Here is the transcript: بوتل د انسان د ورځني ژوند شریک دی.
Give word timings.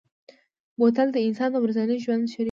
بوتل 0.79 1.07
د 1.13 1.17
انسان 1.27 1.49
د 1.51 1.55
ورځني 1.63 1.97
ژوند 2.05 2.23
شریک 2.31 2.35
دی. 2.35 2.39